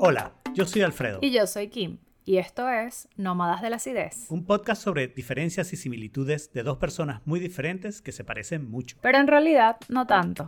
Hola, 0.00 0.32
yo 0.54 0.64
soy 0.64 0.82
Alfredo. 0.82 1.18
Y 1.22 1.32
yo 1.32 1.44
soy 1.48 1.70
Kim. 1.70 1.98
Y 2.24 2.36
esto 2.36 2.68
es 2.68 3.08
Nómadas 3.16 3.62
de 3.62 3.70
la 3.70 3.76
Acidez. 3.76 4.30
Un 4.30 4.44
podcast 4.44 4.80
sobre 4.80 5.08
diferencias 5.08 5.72
y 5.72 5.76
similitudes 5.76 6.52
de 6.52 6.62
dos 6.62 6.78
personas 6.78 7.20
muy 7.24 7.40
diferentes 7.40 8.00
que 8.00 8.12
se 8.12 8.22
parecen 8.22 8.70
mucho. 8.70 8.96
Pero 9.02 9.18
en 9.18 9.26
realidad 9.26 9.76
no 9.88 10.06
tanto. 10.06 10.46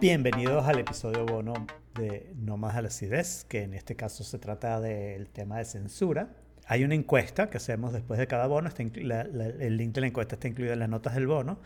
Bienvenidos 0.00 0.64
al 0.64 0.78
episodio 0.78 1.26
bono 1.26 1.54
de 1.96 2.32
Nómadas 2.36 2.76
de 2.76 2.82
la 2.82 2.88
Acidez, 2.88 3.44
que 3.48 3.62
en 3.62 3.74
este 3.74 3.96
caso 3.96 4.22
se 4.22 4.38
trata 4.38 4.80
del 4.80 5.30
tema 5.30 5.58
de 5.58 5.64
censura. 5.64 6.28
Hay 6.68 6.84
una 6.84 6.94
encuesta 6.94 7.50
que 7.50 7.56
hacemos 7.56 7.92
después 7.92 8.20
de 8.20 8.28
cada 8.28 8.46
bono, 8.46 8.70
el 8.78 9.76
link 9.76 9.94
de 9.94 10.00
la 10.00 10.06
encuesta 10.06 10.36
está 10.36 10.46
incluido 10.46 10.74
en 10.74 10.78
las 10.78 10.88
notas 10.88 11.14
del 11.14 11.26
bono, 11.26 11.58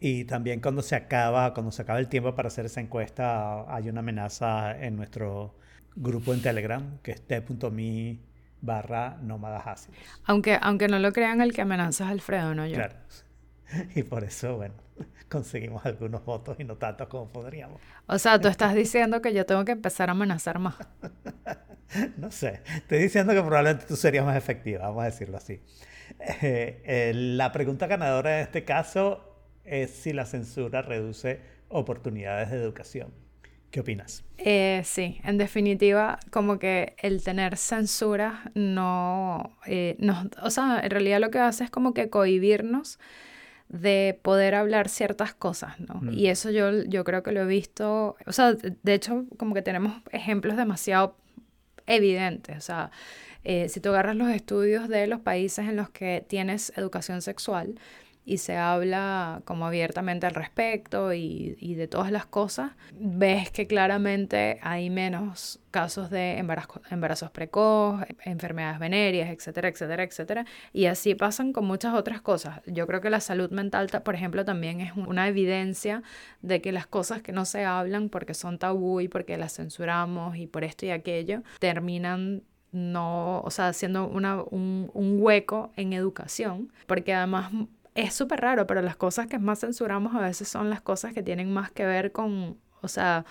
y 0.00 0.24
también 0.24 0.60
cuando 0.60 0.82
se 0.82 0.94
acaba, 0.94 1.52
cuando 1.54 1.72
se 1.72 1.82
acaba 1.82 1.98
el 1.98 2.08
tiempo 2.08 2.34
para 2.34 2.48
hacer 2.48 2.66
esa 2.66 2.80
encuesta, 2.80 3.64
hay 3.74 3.88
una 3.88 4.00
amenaza 4.00 4.78
en 4.78 4.96
nuestro 4.96 5.54
grupo 5.96 6.32
en 6.32 6.40
Telegram, 6.40 6.98
que 7.02 7.12
es 7.12 7.22
t.me 7.22 8.18
barra 8.60 9.18
nómadas 9.22 9.88
Aunque, 10.24 10.58
aunque 10.60 10.88
no 10.88 10.98
lo 10.98 11.12
crean, 11.12 11.40
el 11.40 11.52
que 11.52 11.62
amenaza 11.62 12.04
es 12.04 12.10
Alfredo, 12.10 12.54
no 12.54 12.66
yo. 12.66 12.74
Claro. 12.74 12.94
Y 13.94 14.02
por 14.02 14.24
eso, 14.24 14.56
bueno, 14.56 14.74
conseguimos 15.28 15.84
algunos 15.84 16.24
votos 16.24 16.56
y 16.58 16.64
no 16.64 16.76
tantos 16.76 17.08
como 17.08 17.28
podríamos. 17.28 17.80
O 18.06 18.18
sea, 18.18 18.40
tú 18.40 18.48
estás 18.48 18.74
diciendo 18.74 19.20
que 19.20 19.34
yo 19.34 19.44
tengo 19.46 19.64
que 19.64 19.72
empezar 19.72 20.08
a 20.08 20.12
amenazar 20.12 20.58
más. 20.58 20.76
no 22.16 22.30
sé, 22.30 22.62
estoy 22.76 22.98
diciendo 23.00 23.34
que 23.34 23.40
probablemente 23.40 23.86
tú 23.86 23.96
serías 23.96 24.24
más 24.24 24.36
efectiva, 24.36 24.86
vamos 24.88 25.02
a 25.02 25.06
decirlo 25.06 25.36
así. 25.36 25.60
Eh, 26.20 26.82
eh, 26.84 27.12
la 27.14 27.52
pregunta 27.52 27.86
ganadora 27.86 28.38
en 28.38 28.44
este 28.44 28.64
caso 28.64 29.27
es 29.70 29.90
si 29.90 30.12
la 30.12 30.26
censura 30.26 30.82
reduce 30.82 31.40
oportunidades 31.68 32.50
de 32.50 32.56
educación. 32.56 33.12
¿Qué 33.70 33.80
opinas? 33.80 34.24
Eh, 34.38 34.80
sí, 34.84 35.20
en 35.24 35.36
definitiva, 35.36 36.18
como 36.30 36.58
que 36.58 36.94
el 36.98 37.22
tener 37.22 37.58
censura 37.58 38.50
no, 38.54 39.58
eh, 39.66 39.96
o 40.42 40.50
sea, 40.50 40.80
en 40.82 40.90
realidad 40.90 41.20
lo 41.20 41.30
que 41.30 41.38
hace 41.38 41.64
es 41.64 41.70
como 41.70 41.92
que 41.92 42.08
cohibirnos 42.08 42.98
de 43.68 44.18
poder 44.22 44.54
hablar 44.54 44.88
ciertas 44.88 45.34
cosas, 45.34 45.78
¿no? 45.80 46.00
Mm. 46.00 46.14
Y 46.14 46.28
eso 46.28 46.50
yo, 46.50 46.84
yo 46.84 47.04
creo 47.04 47.22
que 47.22 47.32
lo 47.32 47.42
he 47.42 47.46
visto, 47.46 48.16
o 48.24 48.32
sea, 48.32 48.54
de 48.54 48.94
hecho, 48.94 49.26
como 49.36 49.54
que 49.54 49.60
tenemos 49.60 50.02
ejemplos 50.12 50.56
demasiado 50.56 51.16
evidentes, 51.86 52.56
o 52.56 52.60
sea, 52.62 52.90
eh, 53.44 53.68
si 53.68 53.80
tú 53.80 53.90
agarras 53.90 54.16
los 54.16 54.28
estudios 54.30 54.88
de 54.88 55.06
los 55.06 55.20
países 55.20 55.68
en 55.68 55.76
los 55.76 55.90
que 55.90 56.24
tienes 56.26 56.72
educación 56.76 57.20
sexual, 57.20 57.78
y 58.28 58.36
se 58.36 58.58
habla 58.58 59.40
como 59.46 59.66
abiertamente 59.66 60.26
al 60.26 60.34
respecto 60.34 61.14
y, 61.14 61.56
y, 61.58 61.76
de 61.76 61.88
todas 61.88 62.12
las 62.12 62.26
cosas, 62.26 62.72
ves 62.92 63.50
que 63.50 63.66
claramente 63.66 64.58
hay 64.60 64.90
menos 64.90 65.60
casos 65.70 66.10
de 66.10 66.36
embarazo, 66.36 66.82
embarazos 66.90 67.30
precoz, 67.30 68.02
enfermedades 68.26 68.78
venéreas, 68.80 69.30
etcétera, 69.30 69.68
etcétera, 69.68 70.02
etcétera. 70.02 70.44
Y 70.74 70.84
así 70.86 71.14
pasan 71.14 71.54
con 71.54 71.64
muchas 71.64 71.94
otras 71.94 72.20
cosas. 72.20 72.60
Yo 72.66 72.86
creo 72.86 73.00
que 73.00 73.08
la 73.08 73.20
salud 73.20 73.50
mental, 73.50 73.88
por 74.04 74.14
ejemplo, 74.14 74.44
también 74.44 74.82
es 74.82 74.92
una 74.94 75.26
evidencia 75.26 76.02
de 76.42 76.60
que 76.60 76.70
las 76.70 76.86
cosas 76.86 77.22
que 77.22 77.32
no 77.32 77.46
se 77.46 77.64
hablan 77.64 78.10
porque 78.10 78.34
son 78.34 78.58
tabú 78.58 79.00
y 79.00 79.08
porque 79.08 79.38
las 79.38 79.54
censuramos 79.54 80.36
y 80.36 80.46
por 80.46 80.64
esto 80.64 80.84
y 80.84 80.90
aquello, 80.90 81.42
terminan 81.60 82.42
no, 82.70 83.40
o 83.40 83.50
sea, 83.50 83.68
haciendo 83.68 84.06
un, 84.06 84.90
un 84.92 85.16
hueco 85.22 85.72
en 85.76 85.94
educación, 85.94 86.70
porque 86.86 87.14
además 87.14 87.50
es 88.02 88.14
súper 88.14 88.40
raro, 88.40 88.66
pero 88.66 88.80
las 88.82 88.96
cosas 88.96 89.26
que 89.26 89.38
más 89.38 89.60
censuramos 89.60 90.14
a 90.14 90.20
veces 90.20 90.48
son 90.48 90.70
las 90.70 90.80
cosas 90.80 91.12
que 91.12 91.22
tienen 91.22 91.52
más 91.52 91.70
que 91.70 91.84
ver 91.84 92.12
con, 92.12 92.56
o 92.80 92.88
sea, 92.88 93.24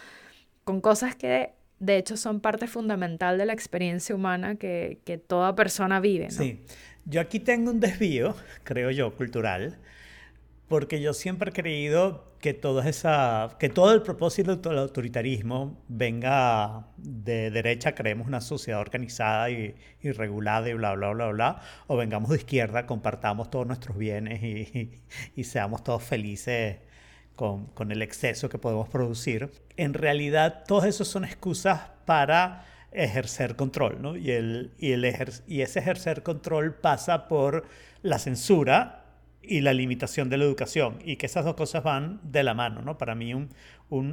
con 0.63 0.81
cosas 0.81 1.15
que 1.15 1.53
de 1.79 1.97
hecho 1.97 2.17
son 2.17 2.41
parte 2.41 2.67
fundamental 2.67 3.37
de 3.37 3.45
la 3.45 3.53
experiencia 3.53 4.13
humana 4.13 4.55
que, 4.55 4.99
que 5.05 5.17
toda 5.17 5.55
persona 5.55 5.99
vive. 5.99 6.31
Sí, 6.31 6.63
yo 7.05 7.21
aquí 7.21 7.39
tengo 7.39 7.71
un 7.71 7.79
desvío, 7.79 8.35
creo 8.63 8.91
yo, 8.91 9.15
cultural, 9.15 9.77
porque 10.67 11.01
yo 11.01 11.13
siempre 11.13 11.51
he 11.51 11.53
creído 11.53 12.25
que, 12.39 12.53
toda 12.53 12.87
esa, 12.87 13.55
que 13.59 13.69
todo 13.69 13.93
el 13.93 14.01
propósito 14.01 14.55
del 14.55 14.77
autoritarismo 14.77 15.81
venga 15.87 16.87
de 16.97 17.51
derecha, 17.51 17.95
creemos 17.95 18.27
una 18.27 18.41
sociedad 18.41 18.79
organizada 18.81 19.49
y, 19.49 19.75
regulada 20.03 20.69
y 20.69 20.73
bla, 20.73 20.93
bla, 20.95 21.11
bla, 21.11 21.27
bla, 21.27 21.61
o 21.87 21.97
vengamos 21.97 22.29
de 22.29 22.37
izquierda, 22.37 22.85
compartamos 22.85 23.49
todos 23.49 23.65
nuestros 23.65 23.97
bienes 23.97 24.43
y, 24.43 25.01
y, 25.35 25.43
seamos 25.43 25.83
todos 25.83 26.03
felices 26.03 26.77
con, 27.35 27.67
con, 27.67 27.91
el 27.91 28.01
exceso 28.01 28.49
que 28.49 28.57
podemos 28.57 28.89
producir. 28.89 29.51
En 29.77 29.93
realidad, 29.93 30.63
todos 30.67 30.85
esos 30.85 31.07
son 31.07 31.25
excusas 31.25 31.81
para 32.05 32.65
ejercer 32.91 33.55
control, 33.55 34.01
¿no? 34.01 34.15
Y, 34.15 34.31
el, 34.31 34.73
y, 34.77 34.91
el 34.91 35.05
y 35.47 35.61
ese 35.61 35.79
ejercer 35.79 36.23
control 36.23 36.75
pasa 36.75 37.27
por 37.27 37.65
la 38.01 38.19
censura 38.19 39.06
y 39.47 39.61
la 39.61 39.73
limitación 39.73 40.29
de 40.29 40.37
la 40.37 40.45
educación 40.45 40.99
y 41.03 41.15
que 41.15 41.25
esas 41.25 41.45
dos 41.45 41.55
cosas 41.55 41.83
van 41.83 42.19
de 42.23 42.43
la 42.43 42.53
mano, 42.53 42.81
¿no? 42.81 42.97
Para 42.97 43.15
mí 43.15 43.33
un, 43.33 43.49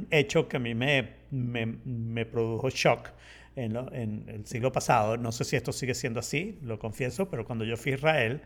hecho 0.09 0.47
que 0.47 0.57
a 0.57 0.59
mí 0.59 0.73
me, 0.73 1.15
me, 1.31 1.65
me 1.65 2.25
produjo 2.25 2.69
shock 2.69 3.09
en, 3.55 3.75
en, 3.93 4.25
el 4.27 4.45
siglo 4.45 4.71
pasado, 4.71 5.17
no 5.17 5.31
sé 5.31 5.43
si 5.43 5.55
esto 5.55 5.71
sigue 5.71 5.93
siendo 5.93 6.19
así, 6.19 6.59
lo 6.61 6.79
confieso, 6.79 7.29
pero 7.29 7.45
cuando 7.45 7.65
yo 7.65 7.77
fui 7.77 7.91
a 7.93 7.95
Israel, 7.95 8.41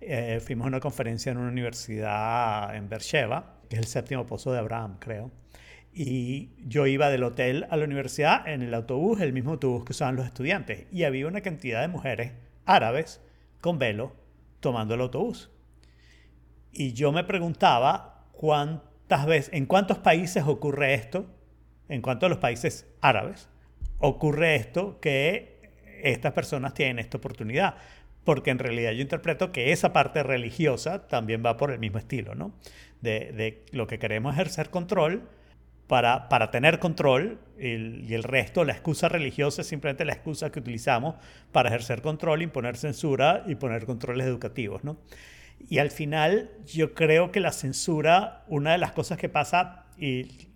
eh, 0.00 0.40
fuimos 0.44 0.64
a 0.66 0.68
una 0.68 0.80
conferencia 0.80 1.32
en 1.32 1.38
una 1.38 1.48
universidad 1.48 2.74
en 2.74 2.88
Beersheba, 2.88 3.60
que 3.68 3.76
es 3.76 3.80
el 3.80 3.86
séptimo 3.86 4.26
pozo 4.26 4.52
de 4.52 4.58
Abraham, 4.58 4.96
creo, 4.98 5.30
y 5.92 6.50
yo 6.66 6.86
iba 6.86 7.10
del 7.10 7.24
hotel 7.24 7.66
a 7.70 7.76
la 7.76 7.84
universidad 7.84 8.46
en 8.48 8.62
el 8.62 8.74
autobús, 8.74 9.20
el 9.20 9.32
mismo 9.32 9.52
autobús 9.52 9.84
que 9.84 9.92
usaban 9.92 10.16
los 10.16 10.26
estudiantes, 10.26 10.86
y 10.92 11.04
había 11.04 11.26
una 11.26 11.40
cantidad 11.40 11.80
de 11.80 11.88
mujeres 11.88 12.32
árabes 12.64 13.20
con 13.60 13.78
velo 13.78 14.14
tomando 14.60 14.94
el 14.94 15.00
autobús 15.00 15.50
y 16.72 16.92
yo 16.92 17.12
me 17.12 17.24
preguntaba 17.24 18.26
cuántas 18.32 19.26
veces, 19.26 19.52
en 19.52 19.66
cuántos 19.66 19.98
países 19.98 20.44
ocurre 20.46 20.94
esto, 20.94 21.26
en 21.88 22.02
cuántos 22.02 22.30
los 22.30 22.38
países 22.38 22.86
árabes 23.00 23.48
ocurre 23.98 24.56
esto 24.56 24.98
que 25.00 25.60
estas 26.02 26.32
personas 26.32 26.74
tienen 26.74 26.98
esta 26.98 27.18
oportunidad. 27.18 27.74
Porque 28.24 28.50
en 28.50 28.58
realidad 28.58 28.92
yo 28.92 29.00
interpreto 29.00 29.50
que 29.50 29.72
esa 29.72 29.92
parte 29.92 30.22
religiosa 30.22 31.06
también 31.08 31.42
va 31.44 31.56
por 31.56 31.70
el 31.70 31.78
mismo 31.78 31.98
estilo, 31.98 32.34
¿no? 32.34 32.52
De, 33.00 33.64
lo 33.72 33.86
que 33.86 33.98
queremos 33.98 34.34
ejercer 34.34 34.68
control 34.68 35.22
para, 35.86 36.28
para 36.28 36.50
tener 36.50 36.78
control 36.78 37.40
y 37.58 38.14
el 38.14 38.22
resto, 38.22 38.64
la 38.64 38.72
excusa 38.72 39.08
religiosa 39.08 39.62
es 39.62 39.68
simplemente 39.68 40.04
la 40.04 40.12
excusa 40.12 40.52
que 40.52 40.60
utilizamos 40.60 41.16
para 41.50 41.70
ejercer 41.70 42.02
control, 42.02 42.42
imponer 42.42 42.76
censura 42.76 43.42
y 43.46 43.54
poner 43.54 43.86
controles 43.86 44.26
educativos, 44.26 44.84
¿no? 44.84 44.98
Y 45.68 45.78
al 45.78 45.90
final 45.90 46.50
yo 46.66 46.94
creo 46.94 47.30
que 47.30 47.40
la 47.40 47.52
censura, 47.52 48.44
una 48.48 48.72
de 48.72 48.78
las 48.78 48.92
cosas 48.92 49.18
que 49.18 49.28
pasa, 49.28 49.86
y 49.96 50.48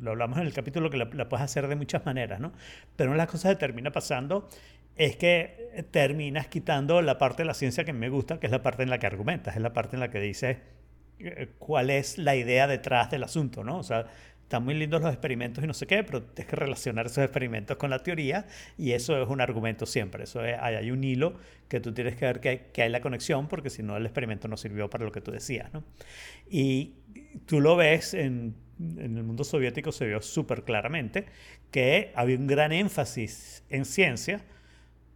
lo 0.00 0.12
hablamos 0.12 0.38
en 0.38 0.46
el 0.46 0.52
capítulo 0.52 0.90
que 0.90 0.96
la, 0.96 1.28
puedes 1.28 1.44
hacer 1.44 1.68
de 1.68 1.76
muchas 1.76 2.04
maneras, 2.06 2.40
¿no? 2.40 2.52
Pero 2.96 3.10
una 3.10 3.16
de 3.16 3.26
las 3.26 3.30
cosas 3.30 3.52
que 3.52 3.60
termina 3.60 3.92
pasando 3.92 4.48
es 4.96 5.16
que 5.16 5.86
terminas 5.90 6.48
quitando 6.48 7.00
la 7.02 7.18
parte 7.18 7.42
de 7.42 7.46
la 7.46 7.54
ciencia 7.54 7.84
que 7.84 7.92
me 7.92 8.08
gusta, 8.08 8.40
que 8.40 8.46
es 8.46 8.52
la 8.52 8.62
parte 8.62 8.82
en 8.82 8.90
la 8.90 8.98
que 8.98 9.06
argumentas, 9.06 9.56
es 9.56 9.62
la 9.62 9.72
parte 9.72 9.96
en 9.96 10.00
la 10.00 10.10
que 10.10 10.20
dices 10.20 10.58
eh, 11.18 11.50
cuál 11.58 11.90
es 11.90 12.18
la 12.18 12.34
idea 12.34 12.66
detrás 12.66 13.10
del 13.10 13.24
asunto, 13.24 13.62
¿no? 13.62 13.78
O 13.78 13.82
sea, 13.82 14.06
están 14.50 14.64
muy 14.64 14.74
lindos 14.74 15.00
los 15.00 15.12
experimentos 15.12 15.62
y 15.62 15.66
no 15.68 15.74
sé 15.74 15.86
qué, 15.86 16.02
pero 16.02 16.24
tienes 16.24 16.50
que 16.50 16.56
relacionar 16.56 17.06
esos 17.06 17.22
experimentos 17.22 17.76
con 17.76 17.88
la 17.88 18.00
teoría 18.00 18.48
y 18.76 18.90
eso 18.90 19.22
es 19.22 19.28
un 19.28 19.40
argumento 19.40 19.86
siempre. 19.86 20.24
Eso 20.24 20.40
hay, 20.40 20.90
un 20.90 21.04
hilo 21.04 21.34
que 21.68 21.78
tú 21.78 21.94
tienes 21.94 22.16
que 22.16 22.24
ver 22.24 22.40
que 22.40 22.48
hay, 22.48 22.58
que 22.72 22.82
hay 22.82 22.90
la 22.90 23.00
conexión 23.00 23.46
porque 23.46 23.70
si 23.70 23.84
no 23.84 23.96
el 23.96 24.04
experimento 24.04 24.48
no 24.48 24.56
sirvió 24.56 24.90
para 24.90 25.04
lo 25.04 25.12
que 25.12 25.20
tú 25.20 25.30
decías. 25.30 25.72
¿no? 25.72 25.84
Y 26.48 26.94
tú 27.46 27.60
lo 27.60 27.76
ves 27.76 28.12
en, 28.12 28.56
en 28.80 29.16
el 29.16 29.22
mundo 29.22 29.44
soviético, 29.44 29.92
se 29.92 30.08
vio 30.08 30.20
súper 30.20 30.64
claramente 30.64 31.26
que 31.70 32.10
había 32.16 32.36
un 32.36 32.48
gran 32.48 32.72
énfasis 32.72 33.62
en 33.70 33.84
ciencia, 33.84 34.40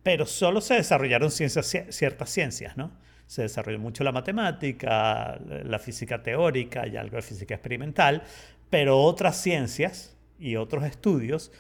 pero 0.04 0.26
solo 0.26 0.60
se 0.60 0.74
desarrollaron 0.74 1.32
ciencias, 1.32 1.76
ciertas 1.90 2.30
ciencias, 2.30 2.76
¿no? 2.76 2.92
se 3.26 3.42
desarrolló 3.42 3.78
mucho 3.78 4.04
la 4.04 4.12
matemática, 4.12 5.38
la 5.64 5.78
física 5.78 6.22
teórica 6.22 6.86
y 6.86 6.96
algo 6.96 7.16
de 7.16 7.22
física 7.22 7.54
experimental, 7.54 8.22
pero 8.70 9.00
otras 9.00 9.40
ciencias 9.40 10.16
y 10.38 10.56
otros 10.56 10.84
estudios 10.84 11.52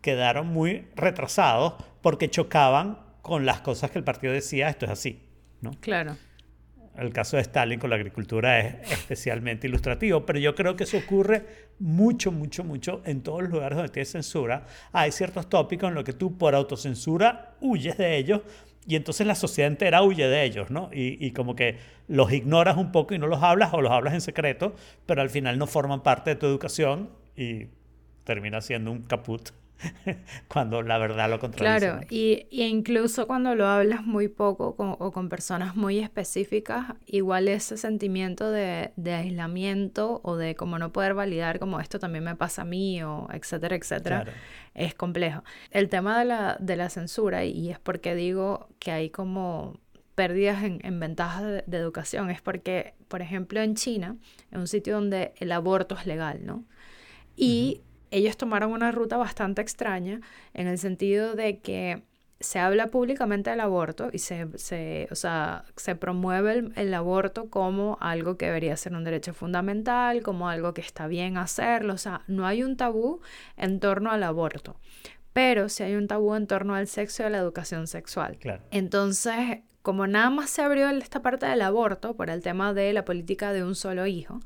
quedaron 0.00 0.46
muy 0.46 0.86
retrasados 0.96 1.74
porque 2.02 2.28
chocaban 2.28 2.98
con 3.22 3.46
las 3.46 3.60
cosas 3.62 3.90
que 3.90 3.98
el 3.98 4.04
partido 4.04 4.32
decía, 4.32 4.68
esto 4.68 4.84
es 4.84 4.92
así, 4.92 5.22
¿no? 5.62 5.72
Claro. 5.80 6.16
El 6.96 7.12
caso 7.12 7.36
de 7.36 7.42
Stalin 7.42 7.80
con 7.80 7.90
la 7.90 7.96
agricultura 7.96 8.60
es 8.60 8.92
especialmente 8.92 9.66
ilustrativo, 9.66 10.24
pero 10.24 10.38
yo 10.38 10.54
creo 10.54 10.76
que 10.76 10.84
eso 10.84 10.98
ocurre 10.98 11.44
mucho, 11.80 12.30
mucho, 12.30 12.62
mucho 12.62 13.02
en 13.04 13.22
todos 13.22 13.42
los 13.42 13.50
lugares 13.50 13.76
donde 13.76 13.92
tienes 13.92 14.12
censura. 14.12 14.66
Hay 14.92 15.10
ciertos 15.10 15.48
tópicos 15.48 15.88
en 15.88 15.94
los 15.94 16.04
que 16.04 16.12
tú 16.12 16.38
por 16.38 16.54
autocensura 16.54 17.56
huyes 17.60 17.96
de 17.96 18.16
ellos 18.16 18.42
y 18.86 18.96
entonces 18.96 19.26
la 19.26 19.34
sociedad 19.34 19.70
entera 19.70 20.02
huye 20.02 20.28
de 20.28 20.44
ellos, 20.44 20.70
¿no? 20.70 20.90
Y, 20.92 21.24
y, 21.24 21.30
como 21.32 21.56
que 21.56 21.78
los 22.08 22.32
ignoras 22.32 22.76
un 22.76 22.92
poco 22.92 23.14
y 23.14 23.18
no 23.18 23.26
los 23.26 23.42
hablas 23.42 23.72
o 23.72 23.80
los 23.80 23.92
hablas 23.92 24.14
en 24.14 24.20
secreto, 24.20 24.74
pero 25.06 25.22
al 25.22 25.30
final 25.30 25.58
no 25.58 25.66
forman 25.66 26.02
parte 26.02 26.30
de 26.30 26.36
tu 26.36 26.46
educación 26.46 27.10
y 27.36 27.66
termina 28.24 28.60
siendo 28.60 28.90
un 28.90 29.02
caput 29.02 29.50
cuando 30.48 30.82
la 30.82 30.98
verdad 30.98 31.28
lo 31.28 31.38
contradice. 31.38 31.86
Claro, 31.86 32.06
y, 32.10 32.46
incluso 32.50 33.26
cuando 33.26 33.54
lo 33.54 33.66
hablas 33.66 34.04
muy 34.04 34.28
poco 34.28 34.74
o 34.78 35.12
con 35.12 35.28
personas 35.28 35.76
muy 35.76 35.98
específicas, 35.98 36.94
igual 37.06 37.48
ese 37.48 37.76
sentimiento 37.76 38.50
de, 38.50 38.92
aislamiento 39.06 40.20
o 40.24 40.36
de 40.36 40.54
como 40.54 40.78
no 40.78 40.92
poder 40.92 41.14
validar 41.14 41.58
como 41.58 41.80
esto 41.80 41.98
también 41.98 42.24
me 42.24 42.36
pasa 42.36 42.62
a 42.62 42.64
mí 42.64 43.02
o 43.02 43.28
etcétera, 43.32 43.76
etcétera, 43.76 44.24
es 44.74 44.94
complejo. 44.94 45.44
El 45.70 45.88
tema 45.88 46.18
de 46.18 46.24
la, 46.24 46.56
de 46.60 46.76
la 46.76 46.88
censura, 46.88 47.44
y 47.44 47.70
es 47.70 47.78
porque 47.78 48.14
digo 48.14 48.68
que 48.78 48.90
hay 48.90 49.10
como 49.10 49.78
pérdidas 50.14 50.62
en, 50.62 51.00
ventajas 51.00 51.42
de, 51.42 51.64
de, 51.66 51.76
educación, 51.76 52.30
es 52.30 52.40
porque, 52.40 52.94
por 53.08 53.20
ejemplo, 53.20 53.60
en 53.60 53.74
China, 53.74 54.16
en 54.52 54.60
un 54.60 54.68
sitio 54.68 54.94
donde 54.94 55.32
el 55.38 55.50
aborto 55.50 55.96
es 55.96 56.06
legal, 56.06 56.40
¿no? 56.44 56.64
Y 57.36 57.80
ellos 58.10 58.36
tomaron 58.36 58.72
una 58.72 58.92
ruta 58.92 59.16
bastante 59.16 59.62
extraña 59.62 60.20
en 60.52 60.66
el 60.66 60.78
sentido 60.78 61.34
de 61.34 61.58
que 61.58 62.02
se 62.40 62.58
habla 62.58 62.88
públicamente 62.88 63.50
del 63.50 63.60
aborto 63.60 64.10
y 64.12 64.18
se, 64.18 64.46
se, 64.58 65.08
o 65.10 65.14
sea, 65.14 65.64
se 65.76 65.96
promueve 65.96 66.70
el, 66.76 66.94
aborto 66.94 67.48
como 67.48 67.96
algo 68.00 68.36
que 68.36 68.46
debería 68.46 68.76
ser 68.76 68.94
un 68.94 69.04
derecho 69.04 69.32
fundamental, 69.34 70.22
como 70.22 70.48
algo 70.48 70.74
que 70.74 70.80
está 70.80 71.06
bien 71.06 71.36
hacerlo, 71.36 71.94
o 71.94 71.98
sea, 71.98 72.22
no 72.26 72.46
hay 72.46 72.62
un 72.62 72.76
tabú 72.76 73.20
en 73.56 73.80
torno 73.80 74.10
al 74.10 74.22
aborto, 74.22 74.76
pero 75.32 75.68
sí 75.68 75.82
hay 75.82 75.94
un 75.94 76.06
tabú 76.06 76.34
en 76.34 76.46
torno 76.46 76.74
al 76.74 76.86
sexo 76.86 77.22
y 77.22 77.26
a 77.26 77.30
la 77.30 77.38
educación 77.38 77.86
sexual. 77.86 78.38
Entonces, 78.70 79.60
como 79.82 80.06
nada 80.06 80.30
más 80.30 80.50
se 80.50 80.62
abrió 80.62 80.88
esta 80.90 81.22
parte 81.22 81.46
del 81.46 81.62
aborto 81.62 82.14
por 82.14 82.30
el 82.30 82.42
tema 82.42 82.74
de 82.74 82.92
la 82.92 83.04
política 83.04 83.52
de 83.52 83.64
un 83.64 83.74
solo 83.74 84.06
hijo, 84.06 84.40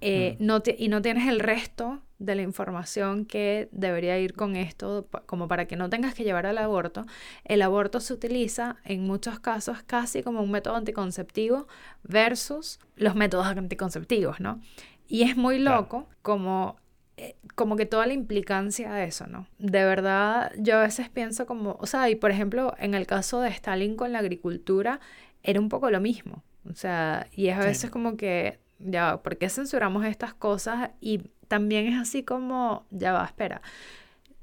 eh, 0.00 0.36
mm. 0.38 0.44
no 0.44 0.62
y 0.76 0.88
no 0.88 1.00
tienes 1.02 1.28
el 1.28 1.40
resto 1.40 2.02
de 2.18 2.34
la 2.34 2.42
información 2.42 3.24
que 3.26 3.68
debería 3.72 4.18
ir 4.18 4.34
con 4.34 4.56
esto, 4.56 5.06
como 5.26 5.48
para 5.48 5.66
que 5.66 5.76
no 5.76 5.90
tengas 5.90 6.14
que 6.14 6.24
llevar 6.24 6.46
al 6.46 6.58
aborto, 6.58 7.04
el 7.44 7.62
aborto 7.62 8.00
se 8.00 8.14
utiliza 8.14 8.76
en 8.84 9.06
muchos 9.06 9.38
casos 9.38 9.82
casi 9.82 10.22
como 10.22 10.42
un 10.42 10.50
método 10.50 10.76
anticonceptivo 10.76 11.66
versus 12.02 12.78
los 12.96 13.14
métodos 13.14 13.46
anticonceptivos, 13.46 14.40
¿no? 14.40 14.60
Y 15.08 15.22
es 15.22 15.36
muy 15.36 15.58
loco 15.58 16.08
como 16.22 16.76
eh, 17.18 17.34
como 17.54 17.76
que 17.76 17.86
toda 17.86 18.06
la 18.06 18.12
implicancia 18.12 18.92
de 18.92 19.04
eso, 19.04 19.26
¿no? 19.26 19.46
De 19.58 19.84
verdad, 19.84 20.52
yo 20.58 20.76
a 20.76 20.82
veces 20.82 21.08
pienso 21.08 21.46
como, 21.46 21.78
o 21.80 21.86
sea, 21.86 22.10
y 22.10 22.14
por 22.14 22.30
ejemplo, 22.30 22.74
en 22.78 22.92
el 22.92 23.06
caso 23.06 23.40
de 23.40 23.48
Stalin 23.48 23.96
con 23.96 24.12
la 24.12 24.18
agricultura, 24.18 25.00
era 25.42 25.58
un 25.58 25.70
poco 25.70 25.90
lo 25.90 26.00
mismo. 26.00 26.42
O 26.70 26.74
sea, 26.74 27.28
y 27.32 27.48
es 27.48 27.56
a 27.56 27.64
veces 27.64 27.90
como 27.90 28.18
que, 28.18 28.58
ya, 28.78 29.22
¿por 29.22 29.38
qué 29.38 29.48
censuramos 29.48 30.04
estas 30.04 30.34
cosas? 30.34 30.90
Y 31.00 31.30
también 31.48 31.86
es 31.86 32.00
así 32.00 32.22
como, 32.22 32.86
ya 32.90 33.12
va, 33.12 33.24
espera. 33.24 33.62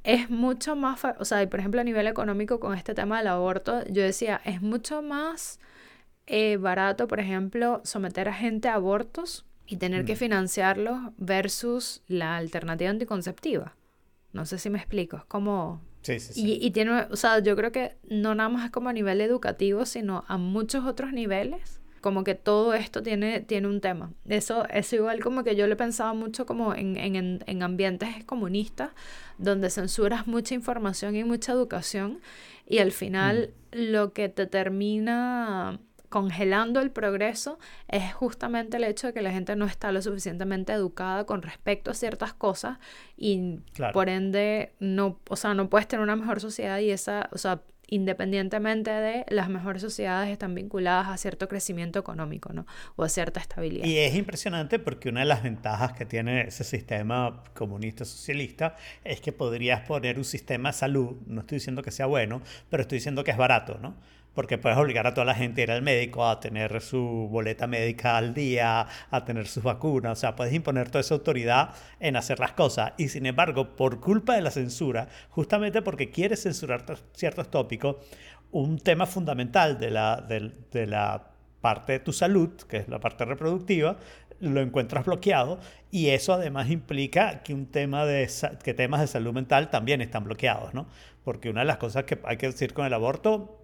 Es 0.04 0.30
mucho 0.30 0.76
más, 0.76 1.02
o 1.20 1.26
sea, 1.26 1.48
por 1.50 1.60
ejemplo, 1.60 1.80
a 1.82 1.84
nivel 1.84 2.08
económico 2.08 2.60
con 2.60 2.76
este 2.76 2.94
tema 2.94 3.20
del 3.20 3.28
aborto, 3.28 3.84
yo 3.86 4.02
decía, 4.02 4.42
es 4.44 4.62
mucho 4.62 5.02
más 5.02 5.60
eh, 6.28 6.58
barato, 6.58 7.08
por 7.08 7.20
ejemplo, 7.20 7.82
someter 7.84 8.28
a 8.28 8.34
gente 8.34 8.68
a 8.68 8.76
abortos 8.76 9.46
y 9.66 9.78
tener 9.78 10.04
que 10.04 10.14
mm. 10.14 10.18
financiarlos 10.18 11.00
versus 11.18 12.02
la 12.08 12.36
alternativa 12.36 12.90
anticonceptiva. 12.90 13.76
No 14.34 14.46
sé 14.46 14.58
si 14.58 14.70
me 14.70 14.78
explico, 14.78 15.18
es 15.18 15.26
como... 15.26 15.82
Sí, 16.02 16.20
sí, 16.20 16.34
sí. 16.34 16.46
Y, 16.46 16.68
y 16.68 16.72
tiene, 16.72 17.04
o 17.10 17.16
sea, 17.16 17.40
yo 17.40 17.56
creo 17.56 17.72
que 17.72 17.96
no 18.10 18.36
nada 18.36 18.50
más 18.50 18.66
es 18.66 18.72
como 18.72 18.90
a 18.90 18.94
nivel 18.94 19.22
educativo, 19.22 19.86
sino 19.86 20.26
a 20.28 20.36
muchos 20.36 20.84
otros 20.84 21.14
niveles 21.14 21.80
como 22.04 22.26
que 22.26 22.36
todo 22.36 22.74
esto 22.74 23.02
tiene, 23.02 23.40
tiene 23.40 23.66
un 23.70 23.80
tema. 23.80 24.12
Eso 24.28 24.68
es 24.68 24.92
igual 24.92 25.22
como 25.22 25.46
que 25.46 25.56
yo 25.56 25.68
le 25.68 25.78
pensaba 25.78 26.14
mucho 26.14 26.46
como 26.46 26.76
en, 26.76 26.98
en, 26.98 27.42
en 27.48 27.64
ambientes 27.64 28.26
comunistas, 28.26 28.92
donde 29.38 29.70
censuras 29.70 30.28
mucha 30.28 30.54
información 30.54 31.16
y 31.16 31.24
mucha 31.24 31.54
educación, 31.54 32.20
y 32.68 32.80
al 32.80 32.92
final 32.92 33.54
mm. 33.72 33.78
lo 33.78 34.12
que 34.12 34.28
te 34.28 34.48
termina 34.48 35.80
congelando 36.10 36.82
el 36.82 36.92
progreso 36.92 37.58
es 37.88 38.14
justamente 38.14 38.78
el 38.78 38.84
hecho 38.84 39.08
de 39.08 39.14
que 39.14 39.22
la 39.22 39.32
gente 39.32 39.56
no 39.56 39.66
está 39.66 39.94
lo 39.94 40.02
suficientemente 40.02 40.74
educada 40.74 41.26
con 41.26 41.42
respecto 41.42 41.90
a 41.90 41.94
ciertas 41.94 42.34
cosas 42.34 42.80
y 43.16 43.62
por 43.94 44.10
ende 44.10 44.74
no, 44.80 45.20
o 45.30 45.38
sea, 45.38 45.54
no 45.54 45.70
puedes 45.70 45.88
tener 45.88 46.04
una 46.04 46.18
mejor 46.18 46.42
sociedad 46.42 46.80
y 46.80 46.92
esa, 46.92 47.30
o 47.32 47.38
sea, 47.38 47.62
independientemente 47.94 48.90
de 48.90 49.26
las 49.30 49.50
mejores 49.50 49.82
sociedades 49.82 50.32
están 50.32 50.56
vinculadas 50.56 51.10
a 51.10 51.18
cierto 51.18 51.48
crecimiento 51.48 52.00
económico, 52.00 52.52
¿no? 52.52 52.66
O 52.96 53.04
a 53.04 53.10
cierta 53.10 53.40
estabilidad. 53.40 53.86
Y 53.86 53.98
es 53.98 54.16
impresionante 54.16 54.80
porque 54.80 55.10
una 55.10 55.20
de 55.20 55.28
las 55.28 55.44
ventajas 55.44 55.94
que 55.94 56.06
tiene 56.06 56.48
ese 56.48 56.64
sistema 56.64 57.44
comunista 57.54 58.04
socialista 58.04 58.76
es 59.04 59.22
que 59.22 59.32
podrías 59.32 59.82
poner 59.82 60.18
un 60.18 60.26
sistema 60.26 60.70
de 60.70 60.74
salud, 60.74 61.18
no 61.28 61.42
estoy 61.42 61.58
diciendo 61.58 61.84
que 61.84 61.92
sea 61.92 62.08
bueno, 62.08 62.42
pero 62.70 62.82
estoy 62.82 62.98
diciendo 62.98 63.24
que 63.24 63.30
es 63.30 63.38
barato, 63.38 63.78
¿no? 63.80 63.96
Porque 64.34 64.58
puedes 64.58 64.78
obligar 64.78 65.08
a 65.08 65.14
toda 65.14 65.26
la 65.26 65.36
gente 65.36 65.62
a 65.62 65.64
ir 65.66 65.72
al 65.72 65.82
médico, 65.82 66.28
a 66.28 66.40
tener 66.40 66.82
su 66.82 67.28
boleta 67.30 67.68
médica 67.68 68.18
al 68.18 68.34
día, 68.34 68.88
a 69.12 69.26
tener 69.26 69.48
sus 69.48 69.64
vacunas, 69.64 70.14
o 70.14 70.16
sea, 70.22 70.36
puedes 70.36 70.54
imponer 70.54 70.90
toda 70.90 71.02
esa 71.02 71.14
autoridad 71.14 71.70
en 72.00 72.16
hacer 72.16 72.40
las 72.40 72.54
cosas. 72.54 72.94
Y 72.98 73.10
sin 73.10 73.26
embargo, 73.26 73.76
por 73.76 74.00
culpa 74.00 74.36
de 74.36 74.42
la 74.42 74.52
censura, 74.52 75.08
justamente 75.30 75.82
porque 75.82 76.10
quieres 76.10 76.44
censurar 76.44 76.84
ciertos 77.14 77.50
tópicos, 77.52 77.98
un 78.52 78.80
tema 78.80 79.06
fundamental 79.06 79.80
de 79.80 79.92
la, 79.92 80.18
de, 80.22 80.88
la 80.88 81.32
parte 81.62 81.94
de 81.94 82.00
tu 82.00 82.14
salud, 82.14 82.50
que 82.68 82.78
es 82.78 82.88
la 82.88 83.00
parte 83.00 83.26
reproductiva, 83.26 83.98
lo 84.40 84.62
encuentras 84.62 85.06
bloqueado 85.06 85.60
y 85.90 86.10
eso 86.10 86.34
además 86.34 86.70
implica 86.70 87.44
que 87.44 87.54
un 87.54 87.68
tema 87.68 88.06
de 88.06 88.30
que 88.64 88.74
temas 88.74 89.00
de 89.00 89.08
salud 89.08 89.32
mental 89.32 89.70
también 89.70 90.02
están 90.02 90.26
bloqueados, 90.26 90.74
¿no? 90.74 90.88
Porque 91.24 91.50
una 91.50 91.62
de 91.62 91.68
las 91.68 91.78
cosas 91.78 92.04
que 92.04 92.20
hay 92.26 92.38
que 92.38 92.48
decir 92.48 92.74
con 92.74 92.86
el 92.86 92.94
aborto, 92.94 93.64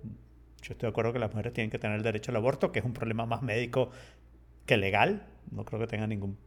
yo 0.61 0.73
estoy 0.73 0.87
de 0.87 0.89
acuerdo 0.89 1.13
que 1.13 1.19
las 1.19 1.31
mujeres 1.31 1.53
tienen 1.53 1.69
que 1.69 1.79
tener 1.79 1.97
el 1.97 2.03
derecho 2.03 2.31
al 2.31 2.37
aborto, 2.37 2.71
que 2.71 2.79
es 2.79 2.85
un 2.85 2.93
problema 2.93 3.25
más 3.25 3.41
médico 3.41 3.91
que 4.65 4.77
legal. 4.77 5.27
No 5.51 5.65
creo 5.65 5.79
que 5.79 5.87
tenga 5.87 6.07
ningún 6.07 6.37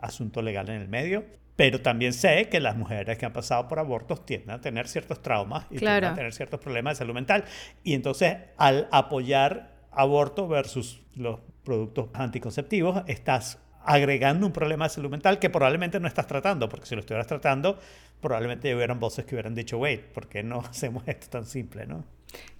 asunto 0.00 0.42
legal 0.42 0.68
en 0.68 0.80
el 0.80 0.88
medio. 0.88 1.24
Pero 1.56 1.82
también 1.82 2.14
sé 2.14 2.48
que 2.48 2.58
las 2.58 2.76
mujeres 2.76 3.18
que 3.18 3.26
han 3.26 3.34
pasado 3.34 3.68
por 3.68 3.78
abortos 3.78 4.24
tienden 4.24 4.50
a 4.50 4.60
tener 4.60 4.88
ciertos 4.88 5.20
traumas 5.20 5.66
y 5.70 5.76
tienden 5.76 6.04
a 6.04 6.14
tener 6.14 6.32
ciertos 6.32 6.58
problemas 6.58 6.94
de 6.94 6.98
salud 7.00 7.12
mental. 7.12 7.44
Y 7.84 7.92
entonces, 7.92 8.36
al 8.56 8.88
apoyar 8.90 9.74
aborto 9.90 10.48
versus 10.48 11.02
los 11.14 11.40
productos 11.62 12.08
anticonceptivos, 12.14 13.02
estás 13.08 13.58
agregando 13.84 14.46
un 14.46 14.52
problema 14.52 14.86
de 14.86 14.90
salud 14.90 15.10
mental 15.10 15.38
que 15.38 15.50
probablemente 15.50 16.00
no 16.00 16.08
estás 16.08 16.26
tratando, 16.26 16.68
porque 16.68 16.86
si 16.86 16.94
lo 16.94 17.00
estuvieras 17.00 17.26
tratando, 17.26 17.78
probablemente 18.20 18.74
hubieran 18.74 19.00
voces 19.00 19.24
que 19.24 19.34
hubieran 19.34 19.54
dicho, 19.54 19.78
wait, 19.78 20.00
¿por 20.00 20.28
qué 20.28 20.42
no 20.42 20.60
hacemos 20.68 21.06
esto 21.06 21.28
tan 21.28 21.44
simple, 21.44 21.86
no? 21.86 22.04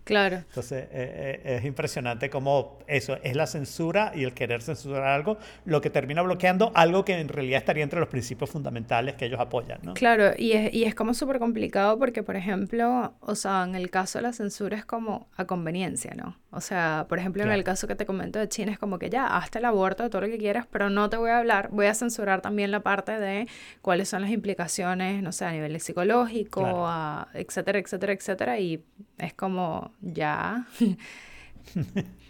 Claro. 0.05 0.37
Entonces 0.37 0.85
eh, 0.91 1.41
eh, 1.45 1.57
es 1.59 1.65
impresionante 1.65 2.31
cómo 2.31 2.79
eso 2.87 3.19
es 3.23 3.37
la 3.37 3.47
censura 3.47 4.13
y 4.15 4.25
el 4.25 4.35
querer 4.35 4.63
censurar 4.63 5.05
algo 5.05 5.39
lo 5.65 5.81
que 5.81 5.91
termina 5.91 6.23
bloqueando 6.23 6.73
algo 6.75 7.05
que 7.05 7.19
en 7.19 7.29
realidad 7.29 7.59
estaría 7.59 7.85
entre 7.85 8.01
los 8.01 8.09
principios 8.09 8.51
fundamentales 8.51 9.15
que 9.15 9.27
ellos 9.27 9.41
apoyan, 9.41 9.79
¿no? 9.83 9.95
Claro, 9.95 10.33
y 10.37 10.53
es, 10.53 10.75
y 10.75 10.85
es 10.85 10.95
como 10.95 11.15
súper 11.15 11.39
complicado 11.39 11.99
porque, 11.99 12.23
por 12.23 12.37
ejemplo, 12.37 13.15
o 13.21 13.35
sea, 13.35 13.65
en 13.65 13.75
el 13.75 13.91
caso 13.91 14.19
de 14.19 14.23
la 14.23 14.33
censura 14.33 14.77
es 14.77 14.85
como 14.85 15.29
a 15.37 15.45
conveniencia, 15.45 16.13
¿no? 16.15 16.37
O 16.51 16.61
sea, 16.61 17.07
por 17.09 17.19
ejemplo, 17.19 17.45
en 17.45 17.53
el 17.53 17.63
caso 17.63 17.87
que 17.87 17.95
te 17.95 18.07
comento 18.07 18.41
de 18.41 18.49
China 18.49 18.73
es 18.73 18.79
como 18.79 18.99
que 18.99 19.09
ya, 19.09 19.37
hasta 19.37 19.61
el 19.61 19.65
aborto, 19.65 20.11
todo 20.11 20.23
lo 20.23 20.27
que 20.27 20.39
quieras, 20.39 20.67
pero 20.69 20.91
no 20.91 21.09
te 21.09 21.17
voy 21.17 21.31
a 21.31 21.39
hablar, 21.39 21.69
voy 21.71 21.87
a 21.87 21.95
censurar 21.95 22.41
también 22.41 22.73
la 22.73 22.81
parte 22.81 23.21
de 23.21 23.47
cuáles 23.83 24.09
son 24.09 24.23
las 24.23 24.33
implicaciones, 24.33 25.23
no 25.23 25.31
sé, 25.31 25.45
a 25.45 25.53
nivel 25.53 25.79
psicológico, 25.81 26.89
etcétera, 27.35 27.79
etcétera, 27.79 28.13
etcétera, 28.13 28.59
y 28.59 28.83
es 29.19 29.33
como 29.35 29.93
ya. 30.01 30.67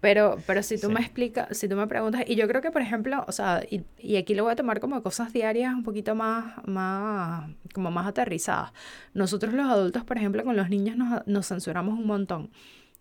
Pero, 0.00 0.38
pero 0.46 0.62
si 0.62 0.80
tú 0.80 0.90
me 0.90 1.00
explicas, 1.00 1.56
si 1.58 1.68
tú 1.68 1.74
me 1.74 1.88
preguntas, 1.88 2.22
y 2.24 2.36
yo 2.36 2.46
creo 2.46 2.62
que, 2.62 2.70
por 2.70 2.82
ejemplo, 2.82 3.24
o 3.26 3.32
sea, 3.32 3.64
y, 3.68 3.82
y, 3.98 4.16
aquí 4.16 4.32
lo 4.34 4.44
voy 4.44 4.52
a 4.52 4.56
tomar 4.56 4.78
como 4.78 5.02
cosas 5.02 5.32
diarias 5.32 5.74
un 5.74 5.82
poquito 5.82 6.14
más, 6.14 6.54
más, 6.68 7.50
como 7.74 7.90
más 7.90 8.06
aterrizadas. 8.06 8.72
Nosotros 9.12 9.54
los 9.54 9.66
adultos, 9.66 10.04
por 10.04 10.16
ejemplo, 10.16 10.44
con 10.44 10.56
los 10.56 10.70
niños 10.70 10.96
nos, 10.96 11.26
nos 11.26 11.48
censuramos 11.48 11.98
un 11.98 12.06
montón 12.06 12.50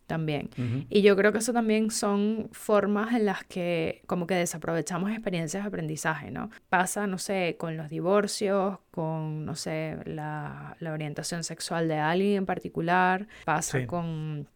también. 0.08 0.50
Y 0.90 1.02
yo 1.02 1.16
creo 1.16 1.32
que 1.32 1.38
eso 1.40 1.54
también 1.54 1.92
son 1.92 2.50
formas 2.52 3.14
en 3.14 3.26
las 3.26 3.44
que 3.44 4.02
como 4.08 4.26
que 4.26 4.36
desaprovechamos 4.36 5.12
experiencias 5.12 5.64
de 5.64 5.68
aprendizaje, 5.68 6.32
¿no? 6.32 6.50
Pasa, 6.70 7.06
no 7.06 7.18
sé, 7.18 7.56
con 7.60 7.78
los 7.78 7.90
divorcios, 7.90 8.80
con, 8.92 9.46
no 9.46 9.56
sé, 9.56 9.98
la, 10.06 10.76
la 10.80 10.94
orientación 10.94 11.44
sexual 11.44 11.88
de 11.88 11.98
alguien 11.98 12.38
en 12.38 12.46
particular, 12.46 13.28
pasa 13.46 13.86
con 13.86 14.48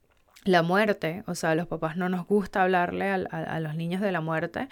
la 0.43 0.63
muerte, 0.63 1.23
o 1.27 1.35
sea, 1.35 1.51
a 1.51 1.55
los 1.55 1.67
papás 1.67 1.97
no 1.97 2.09
nos 2.09 2.25
gusta 2.25 2.63
hablarle 2.63 3.09
a, 3.09 3.15
a, 3.15 3.59
los 3.59 3.75
niños 3.75 4.01
de 4.01 4.11
la 4.11 4.21
muerte. 4.21 4.69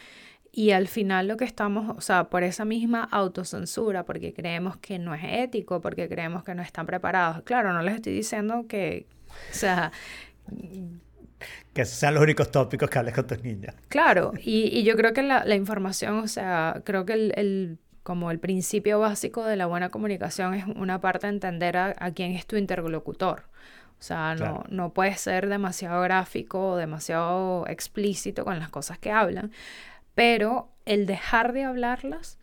Y 0.52 0.72
al 0.72 0.88
final 0.88 1.28
lo 1.28 1.38
que 1.38 1.46
estamos, 1.46 1.96
o 1.96 2.02
sea, 2.02 2.30
por 2.30 2.42
esa 2.42 2.66
misma 2.66 3.04
autocensura, 3.04 4.04
porque 4.04 4.34
creemos 4.34 4.78
que 4.78 4.98
no 4.98 5.14
es 5.14 5.22
ético, 5.24 5.80
porque 5.80 6.10
creemos 6.10 6.44
que 6.44 6.56
no 6.56 6.64
están 6.64 6.88
preparados. 6.88 7.44
Claro, 7.44 7.72
no 7.72 7.84
les 7.84 7.96
estoy 7.96 8.14
diciendo 8.14 8.66
que, 8.68 9.06
o 9.52 9.54
sea, 9.54 9.92
que 11.74 11.86
sean 11.86 12.13
los 12.13 12.24
únicos 12.24 12.51
tópicos 12.51 12.89
que 12.89 13.00
hables 13.00 13.13
con 13.13 13.27
tus 13.27 13.44
niñas. 13.44 13.75
Claro, 13.88 14.34
y, 14.38 14.65
y 14.77 14.84
yo 14.84 14.96
creo 14.96 15.13
que 15.13 15.24
la, 15.24 15.46
la, 15.46 15.56
información, 15.56 16.20
o 16.20 16.27
sea, 16.27 16.82
creo 16.84 17.06
que 17.06 17.13
el, 17.13 17.34
el, 17.36 17.77
como 18.03 18.32
el 18.32 18.39
principio 18.39 19.00
básico 19.00 19.44
de 19.44 19.56
la 19.56 19.65
buena 19.65 19.89
comunicación 19.89 20.53
es 20.53 20.65
una 20.65 21.00
parte 21.00 21.27
de 21.27 21.34
entender 21.34 21.77
a, 21.77 21.96
a 21.98 22.12
quién 22.12 22.34
es 22.34 22.46
tu 22.46 22.56
interlocutor. 22.58 23.44
O 24.00 24.01
sea, 24.01 24.34
no, 24.36 24.63
no 24.70 24.94
puedes 24.94 25.20
ser 25.20 25.50
demasiado 25.50 26.01
gráfico 26.01 26.70
o 26.70 26.77
demasiado 26.77 27.68
explícito 27.68 28.46
con 28.46 28.58
las 28.58 28.70
cosas 28.70 28.98
que 28.98 29.12
hablan, 29.12 29.51
pero 30.15 30.70
el 30.86 31.06
dejar 31.06 31.51
de 31.51 31.65
hablarlas 31.65 32.38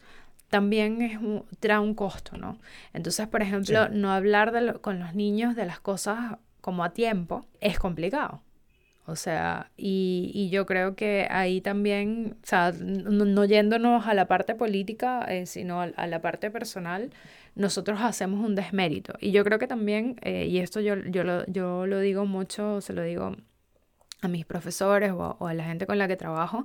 también 0.48 1.00
es 1.02 1.16
un, 1.16 1.44
trae 1.58 1.78
un 1.78 1.94
costo, 1.94 2.36
¿no? 2.36 2.58
Entonces, 2.92 3.26
por 3.26 3.42
ejemplo, 3.42 3.88
no 3.88 4.12
hablar 4.12 4.52
de 4.52 4.74
con 4.80 5.00
los 5.00 5.14
niños 5.14 5.56
de 5.56 5.66
las 5.66 5.80
cosas 5.80 6.36
como 6.66 6.82
a 6.82 6.90
tiempo 6.90 7.46
es 7.60 7.78
complicado. 7.78 8.42
O 9.06 9.14
sea, 9.14 9.70
y, 9.76 10.32
y, 10.34 10.50
yo 10.50 10.66
creo 10.66 10.96
que 10.96 11.28
ahí 11.30 11.60
también, 11.60 12.38
o 12.42 12.46
sea, 12.46 12.72
no, 12.72 13.44
yéndonos 13.44 14.08
a 14.08 14.14
la 14.14 14.26
parte 14.26 14.56
política, 14.56 15.24
eh, 15.28 15.46
sino 15.46 15.80
a, 15.80 16.06
la 16.08 16.20
parte 16.20 16.50
personal, 16.50 17.12
nosotros 17.54 18.00
hacemos 18.02 18.44
un 18.44 18.56
desmérito. 18.56 19.14
Y 19.20 19.30
yo 19.30 19.44
creo 19.44 19.60
que 19.60 19.68
también, 19.68 20.16
eh, 20.22 20.46
y 20.46 20.58
esto 20.58 20.80
yo, 20.80 20.96
yo, 20.96 21.22
lo, 21.22 21.46
yo 21.46 21.86
lo 21.86 22.00
digo 22.00 22.26
mucho, 22.26 22.80
se 22.80 22.92
lo 22.94 23.02
digo 23.02 23.36
a 24.22 24.26
mis 24.26 24.44
profesores 24.44 25.12
o 25.12 25.46
a 25.46 25.54
la 25.54 25.62
gente 25.62 25.86
con 25.86 25.98
la 25.98 26.08
que 26.08 26.16
trabajo, 26.16 26.64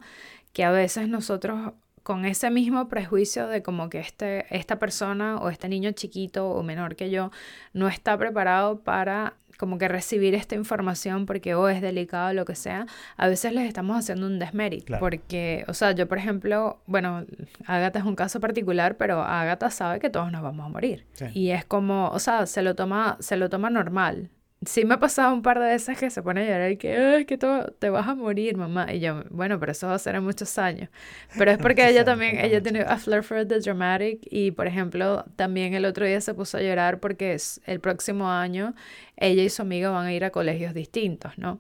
que 0.52 0.64
a 0.64 0.72
veces 0.72 1.10
nosotros 1.10 1.74
con 2.04 2.26
ese 2.26 2.50
mismo 2.50 2.88
prejuicio 2.88 3.48
de 3.48 3.62
como 3.62 3.90
que 3.90 4.00
este, 4.00 4.46
esta 4.56 4.80
persona 4.80 5.38
o 5.38 5.50
este 5.50 5.70
niño 5.70 5.92
chiquito 5.92 6.50
o 6.50 6.64
menor 6.64 6.96
que 6.96 7.10
yo 7.10 7.32
no 7.74 7.88
está 7.88 8.18
preparado 8.18 8.80
para 8.80 9.36
como 9.58 9.78
que 9.78 9.88
recibir 9.88 10.34
esta 10.34 10.56
información 10.56 11.28
porque 11.28 11.54
o 11.54 11.70
es 11.70 11.82
delicado 11.82 12.34
lo 12.34 12.46
que 12.46 12.56
sea, 12.56 12.88
a 13.16 13.28
veces 13.28 13.54
les 13.54 13.68
estamos 13.68 13.96
haciendo 13.96 14.26
un 14.26 14.40
desmérito. 14.40 14.98
Porque, 15.00 15.66
o 15.68 15.76
sea, 15.76 15.92
yo 15.92 16.08
por 16.08 16.18
ejemplo, 16.18 16.82
bueno, 16.88 17.26
Agatha 17.68 18.00
es 18.00 18.06
un 18.06 18.16
caso 18.16 18.40
particular, 18.40 18.98
pero 18.98 19.22
Agatha 19.22 19.70
sabe 19.70 20.00
que 20.00 20.10
todos 20.10 20.32
nos 20.32 20.42
vamos 20.42 20.66
a 20.66 20.70
morir. 20.70 21.06
Y 21.36 21.52
es 21.52 21.64
como, 21.64 22.10
o 22.10 22.18
sea, 22.18 22.48
se 22.48 22.64
lo 22.64 22.74
toma, 22.76 23.18
se 23.20 23.38
lo 23.38 23.50
toma 23.50 23.70
normal 23.70 24.32
sí 24.66 24.86
me 24.86 24.94
ha 24.94 25.00
pasado 25.00 25.34
un 25.34 25.42
par 25.42 25.60
de 25.60 25.66
veces 25.66 25.98
que 25.98 26.10
se 26.10 26.22
pone 26.22 26.42
a 26.42 26.46
llorar 26.46 26.72
y 26.72 26.78
que, 26.78 27.20
es 27.20 27.26
que 27.26 27.38
todo, 27.38 27.66
te 27.80 27.90
vas 27.90 28.08
a 28.08 28.16
morir, 28.16 28.58
mamá. 28.58 28.94
Y 28.94 29.00
yo, 29.00 29.24
bueno, 29.30 29.60
pero 29.60 29.72
eso 29.72 29.88
va 29.88 29.96
a 29.96 30.00
ser 30.00 30.16
en 30.16 30.24
muchos 30.24 30.58
años. 30.58 30.90
Pero 31.38 31.52
es 31.52 31.58
porque 31.62 31.88
ella 31.90 32.06
también, 32.06 32.40
ella 32.40 32.62
tiene 32.62 32.82
a 32.82 32.98
flair 32.98 33.24
for 33.24 33.46
the 33.48 33.60
dramatic 33.60 34.20
y, 34.30 34.52
por 34.52 34.68
ejemplo, 34.68 35.26
también 35.36 35.74
el 35.74 35.86
otro 35.86 36.06
día 36.06 36.22
se 36.22 36.34
puso 36.34 36.58
a 36.58 36.62
llorar 36.62 37.00
porque 37.00 37.34
es, 37.34 37.62
el 37.66 37.80
próximo 37.80 38.30
año 38.30 38.76
ella 39.18 39.44
y 39.44 39.50
su 39.50 39.62
amiga 39.62 39.90
van 39.90 40.06
a 40.08 40.14
ir 40.14 40.24
a 40.24 40.32
colegios 40.32 40.74
distintos, 40.74 41.38
¿no? 41.38 41.60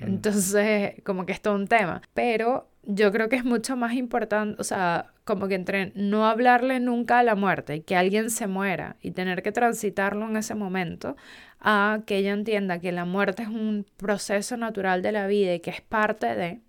Entonces, 0.00 0.94
como 1.04 1.26
que 1.26 1.32
es 1.32 1.40
todo 1.40 1.56
un 1.56 1.66
tema. 1.66 2.02
Pero 2.14 2.68
yo 2.90 3.12
creo 3.12 3.28
que 3.28 3.36
es 3.36 3.44
mucho 3.44 3.76
más 3.76 3.92
importante, 3.92 4.58
o 4.58 4.64
sea, 4.64 5.12
como 5.24 5.46
que 5.46 5.56
entre 5.56 5.92
no 5.94 6.26
hablarle 6.26 6.80
nunca 6.80 7.18
a 7.18 7.22
la 7.22 7.34
muerte 7.34 7.76
y 7.76 7.80
que 7.82 7.94
alguien 7.94 8.30
se 8.30 8.46
muera 8.46 8.96
y 9.02 9.10
tener 9.10 9.42
que 9.42 9.52
transitarlo 9.52 10.26
en 10.26 10.38
ese 10.38 10.54
momento, 10.54 11.14
a 11.60 12.00
que 12.06 12.16
ella 12.16 12.32
entienda 12.32 12.80
que 12.80 12.90
la 12.90 13.04
muerte 13.04 13.42
es 13.42 13.48
un 13.48 13.84
proceso 13.98 14.56
natural 14.56 15.02
de 15.02 15.12
la 15.12 15.26
vida 15.26 15.52
y 15.52 15.60
que 15.60 15.68
es 15.68 15.82
parte 15.82 16.34
de, 16.34 16.62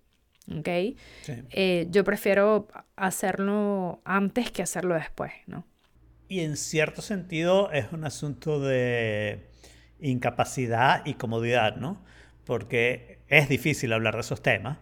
¿ok? 0.54 0.98
Eh, 1.26 1.86
yo 1.88 2.04
prefiero 2.04 2.68
hacerlo 2.96 4.02
antes 4.04 4.50
que 4.50 4.62
hacerlo 4.62 4.96
después, 4.96 5.32
¿no? 5.46 5.64
Y 6.28 6.40
en 6.40 6.58
cierto 6.58 7.00
sentido 7.00 7.72
es 7.72 7.92
un 7.92 8.04
asunto 8.04 8.60
de 8.60 9.48
incapacidad 10.00 11.00
y 11.06 11.14
comodidad, 11.14 11.76
¿no? 11.76 12.04
Porque 12.44 13.20
es 13.28 13.48
difícil 13.48 13.94
hablar 13.94 14.16
de 14.16 14.20
esos 14.20 14.42
temas 14.42 14.76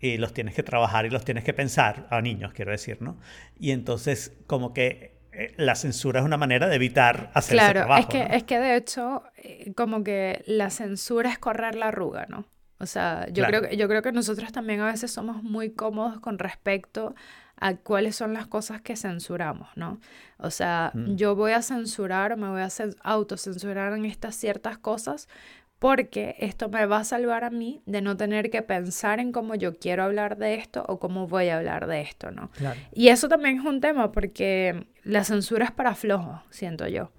y 0.00 0.18
los 0.18 0.32
tienes 0.32 0.54
que 0.54 0.62
trabajar 0.62 1.06
y 1.06 1.10
los 1.10 1.24
tienes 1.24 1.44
que 1.44 1.54
pensar, 1.54 2.06
a 2.10 2.20
niños 2.20 2.52
quiero 2.52 2.72
decir, 2.72 3.00
¿no? 3.00 3.18
Y 3.58 3.70
entonces 3.70 4.32
como 4.46 4.72
que 4.72 5.14
eh, 5.32 5.54
la 5.56 5.74
censura 5.74 6.20
es 6.20 6.26
una 6.26 6.36
manera 6.36 6.68
de 6.68 6.76
evitar 6.76 7.30
hacer 7.34 7.56
claro, 7.56 7.80
ese 7.80 7.86
trabajo. 7.86 8.00
Es 8.00 8.06
que, 8.06 8.36
es 8.36 8.44
que 8.44 8.58
de 8.58 8.76
hecho, 8.76 9.22
eh, 9.36 9.72
como 9.74 10.04
que 10.04 10.42
la 10.46 10.70
censura 10.70 11.30
es 11.30 11.38
correr 11.38 11.74
la 11.74 11.88
arruga, 11.88 12.26
¿no? 12.28 12.46
O 12.78 12.86
sea, 12.86 13.26
yo, 13.32 13.44
creo, 13.44 13.70
yo 13.70 13.88
creo 13.88 14.02
que 14.02 14.12
nosotros 14.12 14.52
también 14.52 14.80
a 14.80 14.86
veces 14.86 15.10
somos 15.10 15.42
muy 15.42 15.70
cómodos 15.70 16.20
con 16.20 16.38
respecto 16.38 17.14
a 17.56 17.76
cuáles 17.76 18.16
son 18.16 18.34
las 18.34 18.46
cosas 18.46 18.82
que 18.82 18.96
censuramos, 18.96 19.68
¿no? 19.76 20.00
O 20.38 20.50
sea, 20.50 20.90
mm. 20.92 21.14
yo 21.14 21.36
voy 21.36 21.52
a 21.52 21.62
censurar 21.62 22.32
o 22.32 22.36
me 22.36 22.48
voy 22.48 22.60
a 22.60 22.68
autocensurar 23.02 23.92
en 23.92 24.04
estas 24.04 24.34
ciertas 24.34 24.76
cosas 24.76 25.28
porque 25.84 26.36
esto 26.38 26.70
me 26.70 26.86
va 26.86 27.00
a 27.00 27.04
salvar 27.04 27.44
a 27.44 27.50
mí 27.50 27.82
de 27.84 28.00
no 28.00 28.16
tener 28.16 28.48
que 28.48 28.62
pensar 28.62 29.20
en 29.20 29.32
cómo 29.32 29.54
yo 29.54 29.78
quiero 29.78 30.02
hablar 30.02 30.38
de 30.38 30.54
esto 30.54 30.82
o 30.88 30.98
cómo 30.98 31.28
voy 31.28 31.50
a 31.50 31.58
hablar 31.58 31.86
de 31.86 32.00
esto, 32.00 32.30
¿no? 32.30 32.48
Y 32.94 33.08
eso 33.08 33.28
también 33.28 33.58
es 33.58 33.66
un 33.66 33.82
tema 33.82 34.10
porque 34.10 34.86
la 35.02 35.24
censura 35.24 35.66
es 35.66 35.72
para 35.72 35.94
flojos, 35.94 36.40
siento 36.48 36.88
yo. 36.88 37.10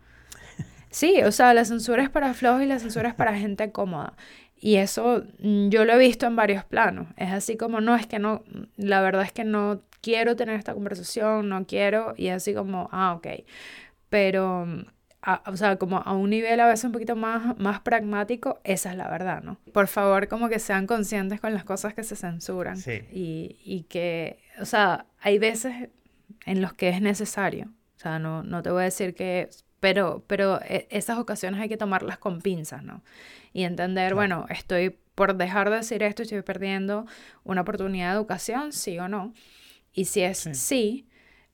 Sí, 0.89 1.21
o 1.21 1.31
sea, 1.31 1.53
la 1.53 1.63
censura 1.63 2.01
es 2.01 2.09
para 2.09 2.33
flojos 2.33 2.63
y 2.63 2.65
la 2.65 2.79
censura 2.79 3.09
es 3.09 3.13
para 3.13 3.37
gente 3.37 3.71
cómoda. 3.71 4.13
Y 4.59 4.77
eso 4.77 5.23
mm, 5.37 5.69
yo 5.69 5.85
lo 5.85 5.93
he 5.93 5.99
visto 5.99 6.25
en 6.25 6.35
varios 6.35 6.63
planos. 6.65 7.05
Es 7.17 7.31
así 7.31 7.57
como, 7.57 7.81
no, 7.81 7.95
es 7.95 8.07
que 8.07 8.17
no, 8.17 8.43
la 8.77 8.99
verdad 9.01 9.21
es 9.21 9.31
que 9.31 9.43
no 9.43 9.81
quiero 10.01 10.35
tener 10.35 10.57
esta 10.57 10.73
conversación, 10.73 11.49
no 11.49 11.67
quiero, 11.67 12.15
y 12.17 12.29
es 12.29 12.37
así 12.37 12.55
como, 12.55 12.89
ah, 12.91 13.13
ok. 13.13 13.27
Pero 14.09 14.65
o 15.45 15.57
sea, 15.57 15.77
como 15.77 15.97
a 15.97 16.13
un 16.13 16.29
nivel 16.29 16.59
a 16.59 16.67
veces 16.67 16.85
un 16.85 16.91
poquito 16.91 17.15
más, 17.15 17.57
más 17.57 17.79
pragmático, 17.81 18.59
esa 18.63 18.91
es 18.91 18.97
la 18.97 19.09
verdad, 19.09 19.41
¿no? 19.41 19.57
Por 19.73 19.87
favor, 19.87 20.27
como 20.27 20.49
que 20.49 20.59
sean 20.59 20.85
conscientes 20.85 21.41
con 21.41 21.53
las 21.53 21.63
cosas 21.63 21.93
que 21.93 22.03
se 22.03 22.15
censuran. 22.15 22.77
Y, 23.11 23.57
y 23.63 23.83
que, 23.89 24.39
o 24.59 24.65
sea, 24.65 25.07
hay 25.19 25.39
veces 25.39 25.89
en 26.45 26.61
los 26.61 26.73
que 26.73 26.89
es 26.89 27.01
necesario. 27.01 27.71
O 27.95 27.99
sea, 27.99 28.19
no, 28.19 28.43
no 28.43 28.61
te 28.61 28.69
voy 28.69 28.81
a 28.81 28.85
decir 28.85 29.15
que... 29.15 29.49
Pero, 29.79 30.23
pero 30.27 30.61
e, 30.63 30.87
esas 30.89 31.17
ocasiones 31.17 31.59
hay 31.59 31.69
que 31.69 31.77
tomarlas 31.77 32.17
con 32.17 32.41
pinzas, 32.41 32.83
¿no? 32.83 33.03
Y 33.51 33.63
entender, 33.63 34.15
bueno, 34.15 34.45
estoy 34.49 34.97
por 35.15 35.35
dejar 35.37 35.69
de 35.69 35.77
decir 35.77 36.03
esto, 36.03 36.23
estoy 36.23 36.41
perdiendo 36.41 37.05
una 37.43 37.61
oportunidad 37.61 38.11
de 38.11 38.15
educación, 38.15 38.73
sí 38.73 38.99
o 38.99 39.07
no. 39.07 39.33
Y 39.93 40.05
si 40.05 40.21
es 40.21 40.49
sí 40.53 41.07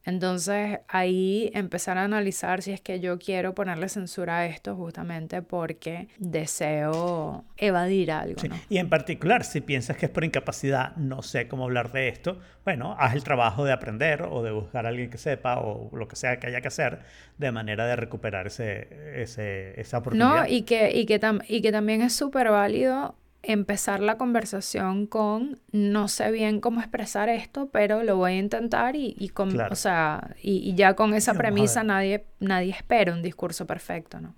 entonces 0.03 0.79
ahí 0.87 1.51
empezar 1.53 1.97
a 1.97 2.03
analizar 2.03 2.61
si 2.61 2.71
es 2.71 2.81
que 2.81 2.99
yo 2.99 3.19
quiero 3.19 3.53
ponerle 3.53 3.87
censura 3.89 4.39
a 4.39 4.45
esto 4.47 4.75
justamente 4.75 5.41
porque 5.41 6.07
deseo 6.17 7.45
evadir 7.57 8.11
algo. 8.11 8.41
Y 8.69 8.77
en 8.77 8.89
particular, 8.89 9.43
si 9.43 9.61
piensas 9.61 9.97
que 9.97 10.07
es 10.07 10.11
por 10.11 10.23
incapacidad, 10.23 10.95
no 10.95 11.21
sé 11.21 11.47
cómo 11.47 11.65
hablar 11.65 11.91
de 11.91 12.07
esto, 12.07 12.39
bueno, 12.65 12.95
haz 12.99 13.13
el 13.13 13.23
trabajo 13.23 13.63
de 13.63 13.71
aprender 13.71 14.23
o 14.23 14.41
de 14.43 14.51
buscar 14.51 14.85
a 14.85 14.89
alguien 14.89 15.09
que 15.09 15.17
sepa 15.17 15.59
o 15.59 15.95
lo 15.95 16.07
que 16.07 16.15
sea 16.15 16.39
que 16.39 16.47
haya 16.47 16.61
que 16.61 16.67
hacer 16.67 16.99
de 17.37 17.51
manera 17.51 17.85
de 17.85 17.95
recuperar 17.95 18.47
ese, 18.47 19.21
ese 19.21 19.79
esa 19.79 19.99
oportunidad. 19.99 20.43
No, 20.43 20.47
y 20.47 20.63
que, 20.63 20.91
y 20.91 21.05
que, 21.05 21.19
y 21.47 21.61
que 21.61 21.71
también 21.71 22.01
es 22.01 22.13
súper 22.13 22.49
válido 22.49 23.15
empezar 23.43 24.01
la 24.01 24.17
conversación 24.17 25.07
con 25.07 25.59
no 25.71 26.07
sé 26.07 26.31
bien 26.31 26.61
cómo 26.61 26.79
expresar 26.79 27.29
esto, 27.29 27.69
pero 27.71 28.03
lo 28.03 28.17
voy 28.17 28.33
a 28.33 28.37
intentar 28.37 28.95
y, 28.95 29.15
y 29.17 29.29
con, 29.29 29.59
o 29.59 29.75
sea, 29.75 30.35
y, 30.41 30.73
ya 30.75 30.95
con 30.95 31.13
esa 31.13 31.33
premisa 31.33 31.83
nadie, 31.83 32.25
nadie 32.39 32.71
espera 32.71 33.13
un 33.13 33.21
discurso 33.21 33.65
perfecto, 33.65 34.19
¿no? 34.21 34.35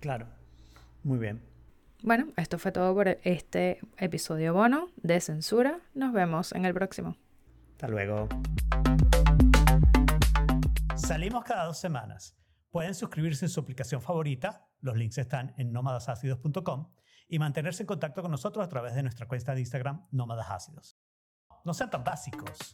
Claro, 0.00 0.26
muy 1.02 1.18
bien. 1.18 1.40
Bueno, 2.02 2.28
esto 2.36 2.58
fue 2.58 2.72
todo 2.72 2.94
por 2.94 3.08
este 3.24 3.80
episodio 3.96 4.54
bono 4.54 4.90
de 4.96 5.20
censura. 5.20 5.80
Nos 5.94 6.12
vemos 6.12 6.52
en 6.52 6.64
el 6.64 6.74
próximo. 6.74 7.16
Hasta 7.72 7.88
luego. 7.88 8.28
Salimos 10.94 11.44
cada 11.44 11.64
dos 11.64 11.78
semanas. 11.78 12.36
Pueden 12.70 12.94
suscribirse 12.94 13.46
en 13.46 13.48
su 13.48 13.60
aplicación 13.60 14.02
favorita. 14.02 14.68
Los 14.80 14.96
links 14.96 15.18
están 15.18 15.54
en 15.56 15.72
nómadasácidos.com 15.72 16.95
y 17.28 17.38
mantenerse 17.38 17.82
en 17.82 17.86
contacto 17.86 18.22
con 18.22 18.30
nosotros 18.30 18.64
a 18.64 18.68
través 18.68 18.94
de 18.94 19.02
nuestra 19.02 19.26
cuenta 19.26 19.54
de 19.54 19.60
Instagram 19.60 20.06
Nómadas 20.10 20.50
Ácidos. 20.50 20.98
No 21.64 21.74
sean 21.74 21.90
tan 21.90 22.04
básicos. 22.04 22.72